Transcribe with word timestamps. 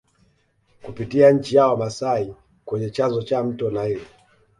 Kupitia 0.81 1.31
nchi 1.31 1.55
ya 1.55 1.67
Wamasai 1.67 2.35
kwenye 2.65 2.89
chanzo 2.89 3.21
cha 3.21 3.43
mto 3.43 3.69
Nile 3.71 4.01